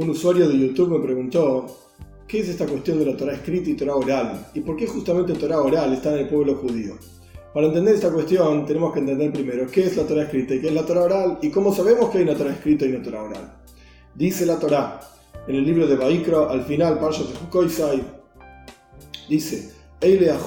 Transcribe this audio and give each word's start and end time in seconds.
un 0.00 0.08
usuario 0.08 0.48
de 0.48 0.58
YouTube 0.58 0.98
me 0.98 1.04
preguntó 1.04 1.66
qué 2.26 2.40
es 2.40 2.48
esta 2.48 2.64
cuestión 2.64 2.98
de 2.98 3.04
la 3.04 3.14
Torah 3.18 3.34
escrita 3.34 3.68
y 3.68 3.74
Torah 3.74 3.96
oral 3.96 4.46
y 4.54 4.60
por 4.60 4.74
qué 4.74 4.86
justamente 4.86 5.34
Torah 5.34 5.60
oral 5.60 5.92
está 5.92 6.14
en 6.14 6.20
el 6.20 6.28
pueblo 6.28 6.54
judío. 6.54 6.94
Para 7.52 7.66
entender 7.66 7.96
esta 7.96 8.10
cuestión 8.10 8.64
tenemos 8.64 8.94
que 8.94 9.00
entender 9.00 9.30
primero 9.30 9.66
qué 9.70 9.84
es 9.84 9.98
la 9.98 10.04
Torah 10.04 10.22
escrita 10.22 10.54
y 10.54 10.62
qué 10.62 10.68
es 10.68 10.74
la 10.74 10.86
Torah 10.86 11.02
oral 11.02 11.38
y 11.42 11.50
cómo 11.50 11.74
sabemos 11.74 12.08
que 12.08 12.16
hay 12.18 12.24
una 12.24 12.34
Torah 12.34 12.52
escrita 12.52 12.86
y 12.86 12.94
una 12.94 13.02
Torah 13.02 13.24
oral. 13.24 13.52
Dice 14.14 14.46
la 14.46 14.58
Torah 14.58 15.00
en 15.46 15.54
el 15.54 15.64
libro 15.64 15.86
de 15.86 15.96
Baikra, 15.96 16.48
al 16.48 16.64
final, 16.64 16.98
Parshat 16.98 17.26
Hukoisai, 17.42 18.02
dice, 19.28 19.74
estas 20.00 20.42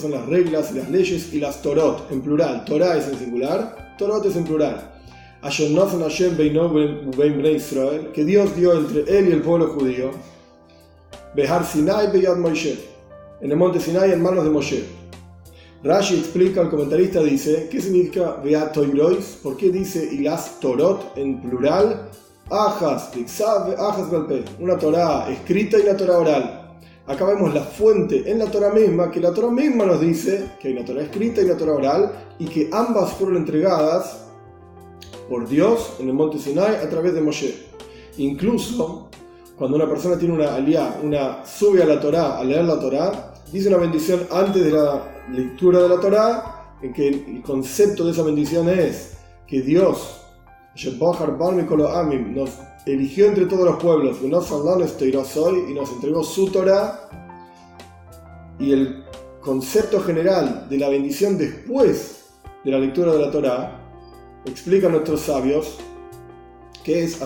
son 0.00 0.10
las 0.10 0.26
reglas 0.26 0.74
las 0.74 0.90
leyes 0.90 1.32
y 1.32 1.38
las 1.38 1.62
Torot 1.62 2.10
en 2.10 2.22
plural. 2.22 2.64
Torah 2.64 2.96
es 2.96 3.06
en 3.06 3.18
singular, 3.18 3.94
Torot 3.96 4.26
es 4.26 4.34
en 4.34 4.42
plural 4.42 4.97
que 8.12 8.24
Dios 8.24 8.56
dio 8.56 8.72
entre 8.72 9.18
él 9.18 9.28
y 9.28 9.32
el 9.32 9.42
pueblo 9.42 9.68
judío, 9.68 10.10
Behar 11.36 11.64
Sinai 11.64 12.10
Beyad 12.10 12.36
Moshe, 12.36 12.76
en 13.40 13.52
el 13.52 13.56
monte 13.56 13.78
Sinai 13.78 14.10
en 14.10 14.20
manos 14.20 14.42
de 14.42 14.50
Moshe. 14.50 14.84
Rashi 15.84 16.16
explica, 16.18 16.62
el 16.62 16.70
comentarista 16.70 17.22
dice, 17.22 17.68
¿qué 17.70 17.80
significa 17.80 18.40
Beat 18.42 18.72
Toirois? 18.72 19.38
¿Por 19.40 19.56
qué 19.56 19.70
dice 19.70 20.08
y 20.10 20.18
las 20.24 20.58
Torot 20.58 21.16
en 21.16 21.40
plural? 21.40 22.08
Ajas, 22.50 23.12
Ajas 23.78 24.06
una 24.58 24.76
Torah 24.76 25.30
escrita 25.30 25.78
y 25.78 25.82
una 25.82 25.96
Torah 25.96 26.18
oral. 26.18 26.78
Acá 27.06 27.24
vemos 27.26 27.54
la 27.54 27.62
fuente 27.62 28.28
en 28.28 28.40
la 28.40 28.46
Torah 28.46 28.72
misma, 28.72 29.08
que 29.12 29.20
la 29.20 29.32
Torah 29.32 29.52
misma 29.52 29.86
nos 29.86 30.00
dice 30.00 30.46
que 30.60 30.66
hay 30.66 30.74
una 30.74 30.84
Torah 30.84 31.02
escrita 31.02 31.42
y 31.42 31.44
una 31.44 31.56
Torah 31.56 31.74
oral, 31.74 32.12
y 32.40 32.46
que 32.46 32.68
ambas 32.72 33.12
fueron 33.12 33.36
entregadas 33.36 34.27
por 35.28 35.48
Dios 35.48 35.94
en 35.98 36.08
el 36.08 36.14
monte 36.14 36.38
Sinai 36.38 36.76
a 36.76 36.88
través 36.88 37.14
de 37.14 37.20
Moshe. 37.20 37.68
Incluso 38.16 39.08
cuando 39.56 39.76
una 39.76 39.88
persona 39.88 40.16
tiene 40.16 40.34
una 40.34 40.54
aliá, 40.54 40.98
una 41.02 41.44
sube 41.44 41.82
a 41.82 41.86
la 41.86 42.00
Torá, 42.00 42.38
a 42.38 42.44
leer 42.44 42.64
la 42.64 42.78
Torá, 42.78 43.34
dice 43.52 43.68
una 43.68 43.78
bendición 43.78 44.26
antes 44.30 44.64
de 44.64 44.70
la 44.70 45.26
lectura 45.32 45.80
de 45.80 45.88
la 45.88 46.00
Torá, 46.00 46.74
en 46.80 46.92
que 46.92 47.08
el 47.08 47.42
concepto 47.42 48.04
de 48.04 48.12
esa 48.12 48.22
bendición 48.22 48.68
es 48.68 49.18
que 49.46 49.62
Dios 49.62 50.20
nos 52.34 52.50
eligió 52.86 53.26
entre 53.26 53.46
todos 53.46 53.64
los 53.64 53.82
pueblos, 53.82 54.18
y 54.22 54.28
nos 54.28 54.48
entregó 55.90 56.22
su 56.22 56.52
Torá, 56.52 57.08
y 58.60 58.72
el 58.72 59.04
concepto 59.40 60.00
general 60.00 60.68
de 60.68 60.78
la 60.78 60.88
bendición 60.88 61.36
después 61.36 62.26
de 62.64 62.70
la 62.70 62.78
lectura 62.78 63.12
de 63.12 63.18
la 63.18 63.30
Torá 63.32 63.87
explican 64.44 64.92
nuestros 64.92 65.20
sabios 65.20 65.78
que 66.84 67.04
es 67.04 67.20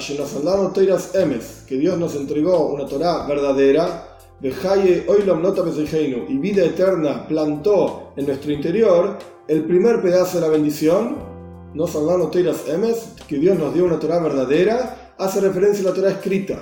Emes, 1.15 1.65
que 1.69 1.77
Dios 1.77 1.97
nos 1.99 2.17
entregó 2.17 2.73
una 2.73 2.87
Torah 2.87 3.27
verdadera, 3.29 4.19
y 6.29 6.37
vida 6.39 6.65
eterna 6.65 7.29
plantó 7.29 8.13
en 8.17 8.27
nuestro 8.27 8.51
interior 8.51 9.19
el 9.47 9.65
primer 9.65 10.03
pedazo 10.03 10.41
de 10.41 10.47
la 10.47 10.53
bendición, 10.53 11.17
no 11.75 11.87
Emes, 12.69 13.13
que 13.29 13.37
Dios 13.37 13.57
nos 13.57 13.73
dio 13.73 13.85
una 13.85 14.01
Torah 14.01 14.19
verdadera, 14.19 15.15
hace 15.17 15.41
referencia 15.41 15.85
a 15.85 15.91
la 15.91 15.95
Torah 15.95 16.11
escrita. 16.11 16.59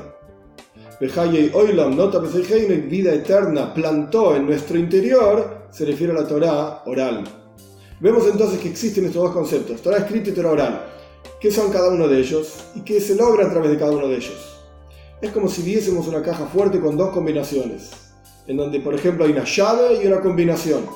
y 2.75 2.81
vida 2.83 3.15
eterna 3.15 3.73
plantó 3.73 4.37
en 4.37 4.45
nuestro 4.45 4.79
interior, 4.79 5.69
se 5.71 5.87
refiere 5.87 6.13
a 6.13 6.17
la 6.17 6.29
Torah 6.29 6.83
oral. 6.85 7.25
Vemos 8.01 8.27
entonces 8.27 8.59
que 8.61 8.71
existen 8.71 9.05
estos 9.05 9.23
dos 9.23 9.33
conceptos, 9.33 9.83
Torah 9.83 9.99
escrita 9.99 10.31
y 10.31 10.33
Torah 10.33 10.53
oral. 10.53 10.87
¿Qué 11.39 11.51
son 11.51 11.71
cada 11.71 11.91
uno 11.91 12.09
de 12.09 12.19
ellos 12.19 12.65
y 12.75 12.81
qué 12.81 12.99
se 12.99 13.15
logra 13.15 13.47
a 13.47 13.51
través 13.51 13.71
de 13.71 13.79
cada 13.79 13.93
uno 13.93 14.09
de 14.09 14.17
ellos? 14.17 14.59
Es 15.21 15.31
como 15.33 15.49
si 15.49 15.61
viésemos 15.61 16.09
una 16.09 16.23
caja 16.23 16.47
fuerte 16.47 16.81
con 16.81 16.97
dos 16.97 17.11
combinaciones, 17.11 17.91
en 18.47 18.57
donde 18.57 18.81
por 18.81 18.95
ejemplo 18.95 19.27
hay 19.27 19.33
una 19.33 19.45
llave 19.45 20.03
y 20.03 20.07
una 20.07 20.23
combinación. 20.23 20.87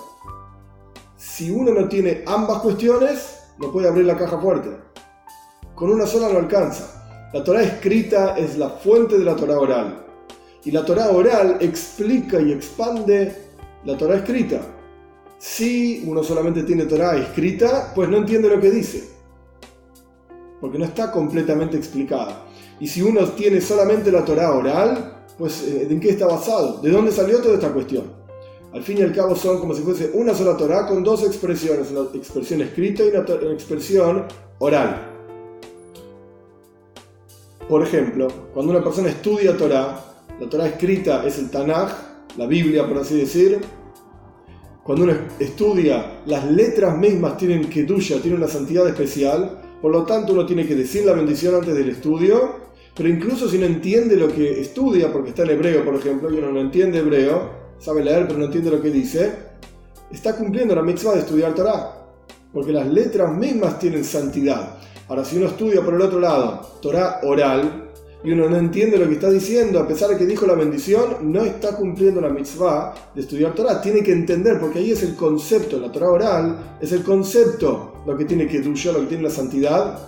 Si 1.14 1.50
uno 1.50 1.74
no 1.74 1.88
tiene 1.88 2.24
ambas 2.26 2.62
cuestiones, 2.62 3.38
no 3.58 3.70
puede 3.70 3.86
abrir 3.86 4.06
la 4.06 4.16
caja 4.16 4.38
fuerte. 4.38 4.70
Con 5.74 5.90
una 5.90 6.06
sola 6.06 6.30
no 6.30 6.38
alcanza. 6.38 7.28
La 7.34 7.44
Torah 7.44 7.64
escrita 7.64 8.38
es 8.38 8.56
la 8.56 8.70
fuente 8.70 9.18
de 9.18 9.24
la 9.24 9.36
Torah 9.36 9.58
oral. 9.58 10.06
Y 10.64 10.70
la 10.70 10.86
Torah 10.86 11.10
oral 11.10 11.58
explica 11.60 12.40
y 12.40 12.52
expande 12.52 13.36
la 13.84 13.94
Torah 13.98 14.16
escrita. 14.16 14.62
Si 15.46 16.02
uno 16.06 16.22
solamente 16.22 16.62
tiene 16.62 16.86
Torah 16.86 17.18
escrita, 17.18 17.92
pues 17.94 18.08
no 18.08 18.16
entiende 18.16 18.48
lo 18.48 18.58
que 18.58 18.70
dice, 18.70 19.04
porque 20.58 20.78
no 20.78 20.86
está 20.86 21.12
completamente 21.12 21.76
explicada. 21.76 22.46
Y 22.80 22.88
si 22.88 23.02
uno 23.02 23.28
tiene 23.28 23.60
solamente 23.60 24.10
la 24.10 24.24
Torah 24.24 24.54
oral, 24.54 25.26
pues 25.36 25.64
eh, 25.64 25.86
¿en 25.90 26.00
qué 26.00 26.08
está 26.08 26.26
basado? 26.26 26.80
¿De 26.80 26.88
dónde 26.90 27.12
salió 27.12 27.42
toda 27.42 27.56
esta 27.56 27.70
cuestión? 27.74 28.04
Al 28.72 28.82
fin 28.82 28.96
y 28.96 29.02
al 29.02 29.14
cabo 29.14 29.36
son 29.36 29.60
como 29.60 29.74
si 29.74 29.82
fuese 29.82 30.12
una 30.14 30.34
sola 30.34 30.56
Torah 30.56 30.86
con 30.86 31.04
dos 31.04 31.22
expresiones, 31.22 31.90
una 31.90 32.08
expresión 32.14 32.62
escrita 32.62 33.04
y 33.04 33.08
una, 33.08 33.52
expresión 33.52 34.24
oral. 34.60 35.10
Por 37.68 37.82
ejemplo, 37.82 38.28
cuando 38.54 38.72
una 38.72 38.82
persona 38.82 39.10
estudia 39.10 39.54
Torah, 39.58 40.02
la 40.40 40.48
Torah 40.48 40.68
escrita 40.68 41.22
es 41.26 41.38
el 41.38 41.50
Tanaj, 41.50 41.92
la 42.38 42.46
Biblia 42.46 42.88
por 42.88 42.96
así 42.96 43.18
decir, 43.18 43.60
cuando 44.84 45.04
uno 45.04 45.14
estudia, 45.38 46.20
las 46.26 46.44
letras 46.50 46.96
mismas 46.98 47.38
tienen 47.38 47.70
que 47.70 47.84
tuya, 47.84 48.20
tienen 48.20 48.38
una 48.38 48.48
santidad 48.48 48.86
especial, 48.86 49.58
por 49.80 49.90
lo 49.90 50.04
tanto 50.04 50.34
uno 50.34 50.44
tiene 50.44 50.66
que 50.66 50.74
decir 50.74 51.06
la 51.06 51.14
bendición 51.14 51.54
antes 51.54 51.74
del 51.74 51.88
estudio, 51.88 52.56
pero 52.94 53.08
incluso 53.08 53.48
si 53.48 53.56
no 53.56 53.64
entiende 53.64 54.14
lo 54.14 54.28
que 54.28 54.60
estudia, 54.60 55.10
porque 55.10 55.30
está 55.30 55.44
en 55.44 55.50
hebreo, 55.52 55.86
por 55.86 55.94
ejemplo, 55.94 56.30
y 56.30 56.36
uno 56.36 56.52
no 56.52 56.60
entiende 56.60 56.98
hebreo, 56.98 57.50
sabe 57.78 58.04
leer 58.04 58.26
pero 58.26 58.38
no 58.38 58.44
entiende 58.44 58.70
lo 58.70 58.82
que 58.82 58.90
dice, 58.90 59.32
está 60.12 60.36
cumpliendo 60.36 60.74
la 60.74 60.82
mitzvah 60.82 61.14
de 61.14 61.20
estudiar 61.20 61.54
Torah, 61.54 62.06
porque 62.52 62.72
las 62.72 62.86
letras 62.86 63.34
mismas 63.34 63.78
tienen 63.78 64.04
santidad. 64.04 64.78
Ahora, 65.08 65.24
si 65.24 65.38
uno 65.38 65.46
estudia 65.46 65.82
por 65.82 65.94
el 65.94 66.02
otro 66.02 66.20
lado 66.20 66.60
Torah 66.82 67.20
oral, 67.22 67.83
y 68.24 68.32
uno 68.32 68.48
no 68.48 68.56
entiende 68.56 68.96
lo 68.96 69.06
que 69.06 69.14
está 69.14 69.30
diciendo, 69.30 69.78
a 69.78 69.86
pesar 69.86 70.08
de 70.08 70.16
que 70.16 70.24
dijo 70.24 70.46
la 70.46 70.54
bendición, 70.54 71.30
no 71.30 71.44
está 71.44 71.76
cumpliendo 71.76 72.22
la 72.22 72.30
mitzvah 72.30 72.94
de 73.14 73.20
estudiar 73.20 73.54
Torah. 73.54 73.82
Tiene 73.82 74.02
que 74.02 74.12
entender, 74.12 74.58
porque 74.58 74.78
ahí 74.78 74.92
es 74.92 75.02
el 75.02 75.14
concepto, 75.14 75.78
la 75.78 75.92
Torah 75.92 76.10
oral 76.10 76.76
es 76.80 76.90
el 76.92 77.02
concepto 77.02 78.02
lo 78.06 78.16
que 78.16 78.24
tiene 78.24 78.46
que 78.46 78.62
duya, 78.62 78.92
lo 78.92 79.00
que 79.00 79.06
tiene 79.06 79.24
la 79.24 79.30
santidad, 79.30 79.98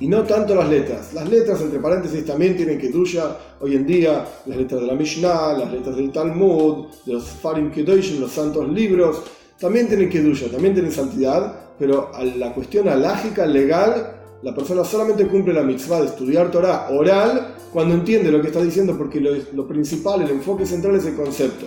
y 0.00 0.08
no 0.08 0.22
tanto 0.22 0.54
las 0.54 0.70
letras. 0.70 1.12
Las 1.12 1.28
letras, 1.28 1.60
entre 1.60 1.78
paréntesis, 1.78 2.24
también 2.24 2.56
tienen 2.56 2.80
duya 2.90 3.36
hoy 3.60 3.76
en 3.76 3.86
día, 3.86 4.24
las 4.46 4.56
letras 4.56 4.80
de 4.80 4.86
la 4.86 4.94
Mishnah, 4.94 5.58
las 5.58 5.70
letras 5.70 5.96
del 5.96 6.10
Talmud, 6.10 6.86
de 7.04 7.12
los 7.12 7.24
Farim 7.24 7.70
Kedoshim, 7.70 8.18
los 8.18 8.32
santos 8.32 8.66
libros, 8.66 9.22
también 9.58 9.88
tienen 9.88 10.08
duya, 10.10 10.50
también 10.50 10.72
tienen 10.72 10.90
santidad, 10.90 11.54
pero 11.78 12.10
a 12.14 12.24
la 12.24 12.54
cuestión 12.54 12.88
alágica, 12.88 13.44
legal, 13.44 14.19
la 14.42 14.54
persona 14.54 14.84
solamente 14.84 15.26
cumple 15.26 15.52
la 15.52 15.62
mitzvah 15.62 16.00
de 16.00 16.06
estudiar 16.06 16.50
Torah 16.50 16.88
oral 16.90 17.56
cuando 17.72 17.94
entiende 17.94 18.30
lo 18.30 18.40
que 18.40 18.48
está 18.48 18.62
diciendo 18.62 18.96
porque 18.96 19.20
lo, 19.20 19.66
principal, 19.68 20.22
el 20.22 20.30
enfoque 20.30 20.64
central 20.64 20.96
es 20.96 21.04
el 21.04 21.14
concepto. 21.14 21.66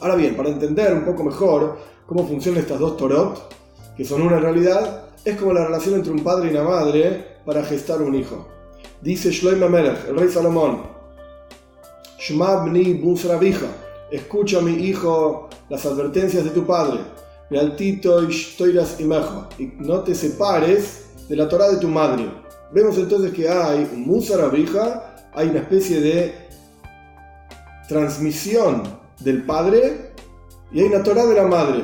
Ahora 0.00 0.16
bien, 0.16 0.36
para 0.36 0.50
entender 0.50 0.92
un 0.92 1.04
poco 1.04 1.24
mejor 1.24 1.78
cómo 2.06 2.26
funcionan 2.26 2.60
estas 2.60 2.78
dos 2.78 2.96
Torot, 2.96 3.50
que 3.96 4.04
son 4.04 4.22
una 4.22 4.38
realidad, 4.38 5.06
es 5.24 5.36
como 5.36 5.52
la 5.52 5.64
relación 5.64 5.94
entre 5.94 6.12
un 6.12 6.22
padre 6.22 6.48
y 6.48 6.50
una 6.50 6.64
madre 6.64 7.38
para 7.46 7.62
gestar 7.64 8.02
un 8.02 8.14
hijo. 8.14 8.48
Dice 9.00 9.30
Shloim 9.30 9.70
Melech, 9.70 10.08
el 10.08 10.16
rey 10.16 10.28
Salomón, 10.28 10.82
Shmabni 12.18 13.02
escucha 14.10 14.60
mi 14.60 14.72
hijo 14.72 15.48
las 15.68 15.86
advertencias 15.86 16.44
de 16.44 16.50
tu 16.50 16.66
padre, 16.66 17.00
y 19.58 19.64
no 19.78 20.00
te 20.00 20.14
separes 20.14 21.11
de 21.28 21.36
la 21.36 21.48
Torah 21.48 21.70
de 21.70 21.78
tu 21.78 21.88
madre. 21.88 22.28
Vemos 22.72 22.96
entonces 22.96 23.32
que 23.32 23.48
hay 23.48 23.88
un 23.92 24.06
Musar 24.06 24.50
hay 25.34 25.48
una 25.48 25.60
especie 25.60 26.00
de 26.00 26.34
transmisión 27.88 28.82
del 29.20 29.42
padre 29.44 30.12
y 30.72 30.80
hay 30.80 30.86
una 30.86 31.02
Torah 31.02 31.26
de 31.26 31.34
la 31.34 31.44
madre. 31.44 31.82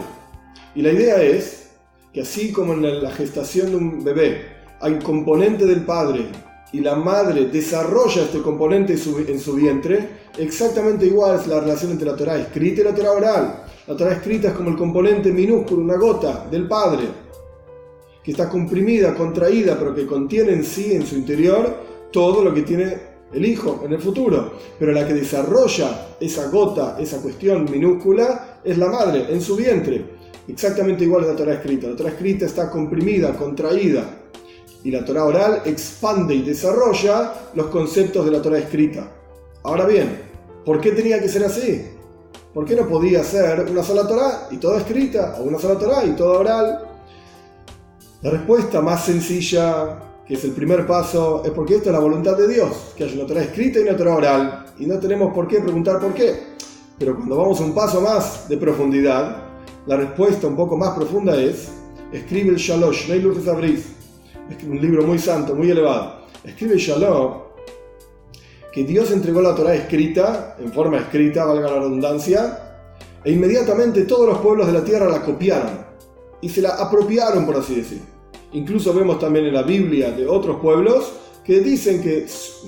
Y 0.75 0.83
la 0.83 0.93
idea 0.93 1.23
es 1.23 1.71
que 2.13 2.23
así 2.23 2.53
como 2.53 2.73
en 2.73 3.03
la 3.03 3.11
gestación 3.11 3.71
de 3.71 3.77
un 3.77 4.05
bebé 4.05 4.47
hay 4.81 4.93
un 4.93 5.03
componente 5.03 5.67
del 5.67 5.85
padre 5.85 6.27
y 6.73 6.81
la 6.81 6.95
madre 6.95 7.47
desarrolla 7.47 8.23
este 8.23 8.43
componente 8.43 8.95
en 8.95 9.41
su, 9.41 9.55
vientre, 9.55 10.09
exactamente 10.37 11.07
igual 11.07 11.39
es 11.41 11.47
la 11.47 11.61
relación 11.61 11.93
entre 11.93 12.07
la 12.07 12.17
Torah 12.17 12.37
escrita 12.37 12.83
y 12.83 12.85
la 12.85 12.95
Torah 12.95 13.13
oral. 13.13 13.65
La 13.87 13.97
Torah 13.97 14.13
escrita 14.13 14.49
es 14.49 14.55
como 14.55 14.71
el 14.71 14.77
componente 14.77 15.33
minúsculo, 15.33 15.83
una 15.83 15.97
gota 15.97 16.47
del 16.51 16.69
padre 16.69 17.28
que 18.29 18.33
está 18.33 18.51
comprimida, 18.51 19.15
contraída, 19.15 19.79
pero 19.79 19.95
que 19.95 20.05
contiene 20.05 20.53
en 20.53 20.63
sí, 20.63 20.93
en 20.93 21.07
su 21.07 21.15
interior, 21.15 21.79
todo 22.13 22.45
lo 22.45 22.53
que 22.53 22.61
tiene 22.61 22.99
el 23.33 23.47
hijo 23.47 23.81
en 23.87 23.95
el 23.95 24.03
futuro. 24.03 24.53
Pero 24.79 24.93
la 24.93 25.09
que 25.09 25.15
desarrolla 25.15 26.09
esa 26.21 26.51
gota, 26.51 26.99
esa 27.01 27.23
cuestión 27.23 27.65
minúscula, 27.71 28.61
es 28.63 28.77
la 28.77 28.91
madre, 28.91 29.29
en 29.31 29.41
su 29.41 29.57
vientre. 29.57 30.05
Exactamente 30.47 31.05
igual 31.05 31.25
a 31.25 31.29
la 31.29 31.37
Torah 31.37 31.55
escrita. 31.55 31.89
La 31.89 31.97
Torah 31.97 32.11
escrita 32.11 32.45
está 32.45 32.69
comprimida, 32.69 33.35
contraída. 33.35 34.05
Y 34.85 34.91
la 34.91 35.07
Torah 35.07 35.25
oral 35.25 35.63
expande 35.65 36.35
y 36.35 36.43
desarrolla 36.43 37.33
los 37.55 37.69
conceptos 37.69 38.27
de 38.27 38.31
la 38.31 38.43
Torah 38.43 38.59
escrita. 38.59 39.11
Ahora 39.63 39.87
bien, 39.87 40.21
¿por 40.67 40.83
qué 40.83 40.93
tenía 40.93 41.19
que 41.19 41.31
ser 41.31 41.45
así? 41.45 41.83
¿Por 42.53 42.67
qué 42.67 42.77
no 42.77 42.87
podía 42.87 43.25
ser 43.25 43.67
una 43.71 43.83
sola 43.83 44.07
Torah 44.07 44.49
y 44.51 44.59
toda 44.59 44.81
escrita? 44.81 45.37
O 45.41 45.45
una 45.45 45.59
sola 45.59 45.79
Torah 45.79 46.05
y 46.05 46.11
toda 46.11 46.41
oral. 46.41 46.88
La 48.21 48.31
respuesta 48.31 48.81
más 48.81 49.05
sencilla, 49.05 50.01
que 50.27 50.35
es 50.35 50.43
el 50.43 50.51
primer 50.51 50.85
paso, 50.89 51.45
es 51.45 51.53
porque 51.53 51.77
esto 51.77 51.91
es 51.91 51.93
la 51.93 52.01
voluntad 52.01 52.37
de 52.37 52.49
Dios, 52.49 52.93
que 52.97 53.05
haya 53.05 53.15
una 53.15 53.27
Torah 53.27 53.43
escrita 53.43 53.79
y 53.79 53.83
una 53.83 53.97
Torah 53.97 54.17
oral. 54.17 54.67
Y 54.77 54.87
no 54.87 54.99
tenemos 54.99 55.33
por 55.33 55.47
qué 55.47 55.61
preguntar 55.61 56.01
por 56.01 56.13
qué. 56.15 56.57
Pero 56.99 57.15
cuando 57.15 57.37
vamos 57.37 57.61
un 57.61 57.73
paso 57.73 58.01
más 58.01 58.49
de 58.49 58.57
profundidad, 58.57 59.45
la 59.87 59.97
respuesta 59.97 60.49
un 60.49 60.57
poco 60.57 60.77
más 60.77 60.97
profunda 60.97 61.41
es, 61.41 61.69
escribe 62.13 62.51
el 62.51 62.57
Shalosh, 62.57 63.09
Neilur 63.09 63.37
es 63.37 64.65
un 64.65 64.81
libro 64.81 65.05
muy 65.05 65.21
santo, 65.21 65.55
muy 65.55 65.71
elevado. 65.71 66.23
Escribe 66.43 66.75
el 66.75 66.81
Shalom 66.81 67.35
que 68.73 68.83
Dios 68.83 69.13
entregó 69.13 69.41
la 69.41 69.55
Torah 69.55 69.77
escrita, 69.77 70.57
en 70.59 70.73
forma 70.73 70.99
escrita, 70.99 71.45
valga 71.45 71.71
la 71.71 71.79
redundancia, 71.79 72.81
e 73.23 73.31
inmediatamente 73.31 74.03
todos 74.03 74.27
los 74.27 74.39
pueblos 74.39 74.67
de 74.67 74.73
la 74.73 74.83
tierra 74.83 75.09
la 75.09 75.23
copiaron 75.23 75.88
y 76.41 76.49
se 76.49 76.63
la 76.63 76.71
apropiaron, 76.71 77.47
por 77.47 77.57
así 77.57 77.77
decir. 77.77 78.01
Incluso 78.53 78.95
vemos 78.95 79.19
también 79.19 79.47
en 79.47 79.55
la 79.55 79.63
Biblia 79.63 80.11
de 80.11 80.27
otros 80.27 80.61
pueblos 80.61 81.13
que 81.45 81.61
dicen 81.61 82.03
que 82.03 82.27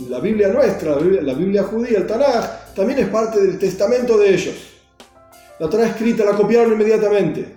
la 0.09 0.21
Biblia 0.21 0.49
nuestra, 0.49 0.99
la 1.01 1.35
Biblia, 1.35 1.65
judía, 1.65 1.99
el 1.99 2.07
Tanaj, 2.07 2.75
también 2.75 2.99
es 3.01 3.09
parte 3.09 3.41
del 3.41 3.59
testamento 3.59 4.17
de 4.17 4.35
ellos. 4.35 4.55
La 5.59 5.69
Torah 5.69 5.87
escrita 5.87 6.25
la 6.25 6.33
copiaron 6.33 6.73
inmediatamente. 6.73 7.57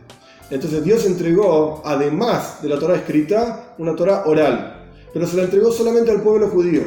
Entonces 0.50 0.84
Dios 0.84 1.06
entregó, 1.06 1.82
además 1.86 2.62
de 2.62 2.70
la 2.70 2.78
Torah 2.78 2.98
escrita, 2.98 3.76
una 3.78 3.96
Torah 3.96 4.24
oral, 4.26 4.86
pero 5.14 5.26
se 5.26 5.38
la 5.38 5.44
entregó 5.44 5.72
solamente 5.72 6.12
al 6.12 6.22
pueblo 6.22 6.50
judío 6.50 6.84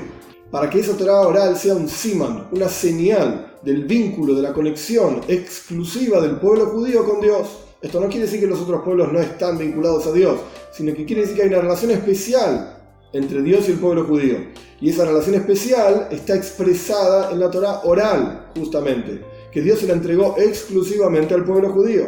para 0.51 0.71
que 0.71 0.81
esa 0.81 0.97
Torah 0.97 1.21
oral 1.21 1.57
sea 1.57 1.75
un 1.75 1.89
siman, 1.89 2.49
una 2.53 2.69
señal 2.69 3.55
del 3.63 3.85
vínculo, 3.85 4.35
de 4.35 4.43
la 4.43 4.53
conexión 4.53 5.21
exclusiva 5.29 6.21
del 6.21 6.37
pueblo 6.37 6.67
judío 6.67 7.05
con 7.05 7.21
Dios. 7.21 7.66
Esto 7.83 8.01
no 8.01 8.09
quiere 8.09 8.25
decir 8.25 8.41
que 8.41 8.47
los 8.47 8.61
otros 8.61 8.83
pueblos 8.83 9.13
no 9.13 9.21
están 9.21 9.59
vinculados 9.59 10.07
a 10.07 10.13
Dios, 10.13 10.41
sino 10.73 10.95
que 10.95 11.05
quiere 11.05 11.23
decir 11.23 11.37
que 11.37 11.43
hay 11.43 11.49
una 11.49 11.61
relación 11.61 11.91
especial 11.91 12.79
entre 13.13 13.43
Dios 13.43 13.69
y 13.69 13.73
el 13.73 13.79
pueblo 13.79 14.05
judío. 14.05 14.39
Y 14.81 14.91
esa 14.91 15.05
relación 15.05 15.35
especial 15.35 16.09
está 16.11 16.35
expresada 16.35 17.31
en 17.33 17.41
la 17.41 17.51
Torah 17.51 17.81
oral, 17.85 18.51
justamente, 18.57 19.23
que 19.53 19.61
Dios 19.61 19.79
se 19.79 19.87
la 19.87 19.95
entregó 19.95 20.37
exclusivamente 20.39 21.35
al 21.35 21.45
pueblo 21.45 21.71
judío. 21.71 22.07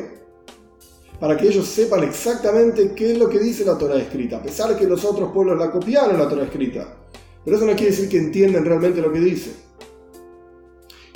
Para 1.21 1.37
que 1.37 1.49
ellos 1.49 1.67
sepan 1.67 2.05
exactamente 2.05 2.93
qué 2.95 3.13
es 3.13 3.19
lo 3.19 3.29
que 3.29 3.39
dice 3.39 3.65
la 3.65 3.77
Torah 3.77 3.97
escrita, 3.97 4.37
a 4.37 4.43
pesar 4.43 4.71
de 4.71 4.77
que 4.77 4.87
los 4.87 5.05
otros 5.05 5.33
pueblos 5.33 5.59
la 5.59 5.71
copiaron 5.71 6.19
la 6.19 6.29
Torah 6.29 6.45
escrita. 6.45 6.95
Pero 7.45 7.57
eso 7.57 7.67
no 7.67 7.73
quiere 7.73 7.91
decir 7.91 8.09
que 8.09 8.19
entiendan 8.19 8.65
realmente 8.65 9.01
lo 9.01 9.13
que 9.13 9.21
dice. 9.21 9.53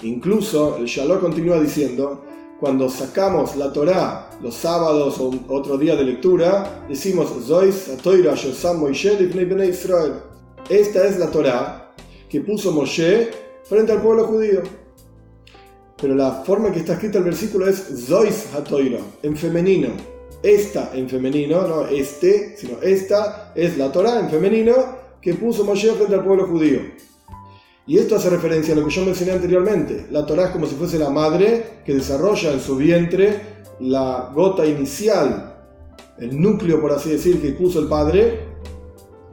Incluso 0.03 0.79
el 0.79 0.87
Shalom 0.87 1.21
continúa 1.21 1.61
diciendo, 1.61 2.25
cuando 2.63 2.89
sacamos 2.89 3.57
la 3.57 3.73
Torá 3.73 4.31
los 4.41 4.55
sábados 4.55 5.19
o 5.19 5.33
otro 5.49 5.77
día 5.77 5.97
de 5.97 6.05
lectura, 6.05 6.85
decimos, 6.89 7.29
Esta 10.71 11.07
es 11.09 11.19
la 11.19 11.29
Torá 11.33 11.93
que 12.29 12.41
puso 12.41 12.71
Moshe 12.71 13.31
frente 13.65 13.91
al 13.91 14.01
pueblo 14.01 14.29
judío. 14.29 14.63
Pero 16.01 16.15
la 16.15 16.45
forma 16.45 16.69
en 16.69 16.75
que 16.75 16.79
está 16.79 16.93
escrito 16.93 17.19
el 17.19 17.25
versículo 17.25 17.67
es 17.67 17.85
Zois 18.07 18.47
HaToira, 18.55 19.01
en 19.25 19.37
femenino. 19.37 19.89
Esta 20.41 20.93
en 20.95 21.09
femenino, 21.09 21.67
no 21.67 21.87
este, 21.89 22.57
sino 22.57 22.81
esta 22.81 23.53
es 23.57 23.77
la 23.77 23.91
Torá 23.91 24.21
en 24.21 24.31
femenino 24.31 24.75
que 25.21 25.35
puso 25.35 25.65
Moshe 25.65 25.91
frente 25.95 26.15
al 26.15 26.23
pueblo 26.23 26.47
judío. 26.47 26.79
Y 27.87 27.99
esto 27.99 28.15
hace 28.15 28.31
referencia 28.31 28.75
a 28.75 28.77
lo 28.77 28.85
que 28.85 28.93
yo 28.93 29.05
mencioné 29.05 29.33
anteriormente. 29.33 30.07
La 30.11 30.25
Torah 30.25 30.47
es 30.47 30.51
como 30.51 30.67
si 30.67 30.77
fuese 30.77 30.99
la 30.99 31.11
madre 31.11 31.81
que 31.85 31.95
desarrolla 31.95 32.53
en 32.53 32.61
su 32.61 32.77
vientre 32.77 33.53
la 33.81 34.31
gota 34.33 34.65
inicial, 34.65 35.57
el 36.19 36.41
núcleo, 36.41 36.81
por 36.81 36.93
así 36.93 37.11
decir, 37.11 37.43
que 37.43 37.51
puso 37.51 37.81
el 37.81 37.89
padre. 37.89 38.41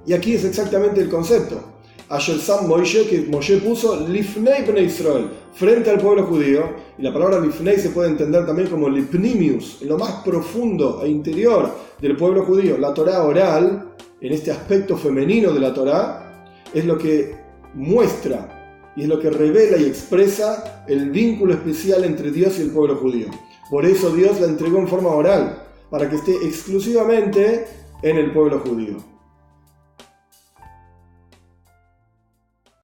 Y 0.08 0.14
aquí 0.14 0.34
es 0.34 0.44
exactamente 0.44 1.00
el 1.00 1.10
concepto. 1.10 1.62
Ayer 2.10 2.40
Sam 2.40 2.68
Moshe, 2.68 3.08
que 3.08 3.22
Moshe 3.30 3.58
puso 3.58 4.08
Lifnei 4.08 4.66
Ben 4.66 4.84
Israel, 4.84 5.30
frente 5.54 5.92
al 5.92 6.00
pueblo 6.00 6.26
judío. 6.26 6.64
Y 6.98 7.04
la 7.04 7.14
palabra 7.14 7.40
Lifnei 7.40 7.78
se 7.78 7.90
puede 7.90 8.10
entender 8.10 8.48
también 8.48 8.68
como 8.68 8.90
Lipnimius, 8.90 9.84
en 9.84 9.90
lo 9.90 10.00
más 10.00 10.24
profundo 10.24 11.02
e 11.04 11.10
interior 11.10 11.72
del 12.02 12.18
pueblo 12.18 12.44
judío. 12.46 12.80
La 12.80 12.96
Torah 12.96 13.22
oral 13.24 13.94
en 14.20 14.34
este 14.34 14.50
aspecto 14.50 14.98
femenino 14.98 15.52
de 15.54 15.60
la 15.60 15.72
Torá 15.72 16.48
es 16.74 16.86
lo 16.86 16.98
que 16.98 17.39
muestra 17.74 18.92
y 18.96 19.04
es 19.04 19.08
lo 19.08 19.20
que 19.20 19.30
revela 19.30 19.78
y 19.78 19.86
expresa 19.86 20.84
el 20.88 21.12
vínculo 21.12 21.54
especial 21.54 22.04
entre 22.04 22.32
Dios 22.32 22.60
y 22.60 22.64
el 22.64 22.72
pueblo 22.72 22.98
judío. 22.98 23.28
Por 23.70 23.86
eso 23.86 24.10
Dios 24.12 24.40
la 24.42 24.48
entregó 24.48 24.80
en 24.80 24.88
forma 24.88 25.10
oral, 25.10 25.64
para 25.90 26.10
que 26.10 26.18
esté 26.18 26.34
exclusivamente 26.46 27.66
en 28.02 28.18
el 28.18 28.32
pueblo 28.32 28.60
judío. 28.60 28.98